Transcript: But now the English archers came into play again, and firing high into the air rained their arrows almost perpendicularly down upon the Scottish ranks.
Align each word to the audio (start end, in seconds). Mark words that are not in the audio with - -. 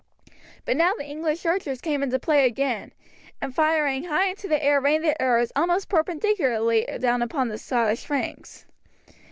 But 0.65 0.77
now 0.77 0.95
the 0.95 1.05
English 1.05 1.45
archers 1.45 1.79
came 1.79 2.01
into 2.01 2.17
play 2.17 2.47
again, 2.47 2.91
and 3.39 3.53
firing 3.53 4.05
high 4.05 4.29
into 4.29 4.47
the 4.47 4.59
air 4.63 4.81
rained 4.81 5.03
their 5.03 5.21
arrows 5.21 5.51
almost 5.55 5.89
perpendicularly 5.89 6.87
down 6.99 7.21
upon 7.21 7.49
the 7.49 7.59
Scottish 7.59 8.09
ranks. 8.09 8.65